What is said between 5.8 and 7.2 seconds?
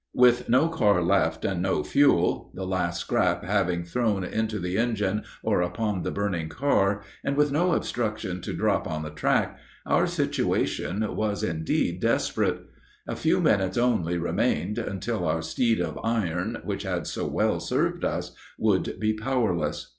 the burning car,